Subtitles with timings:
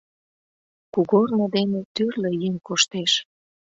[0.93, 3.11] Кугорно дене тӱрлӧ еҥ коштеш.